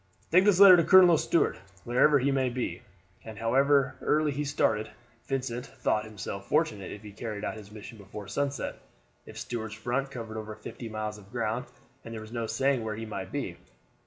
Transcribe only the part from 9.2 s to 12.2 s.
for Stuart's front covered over fifty miles of ground, and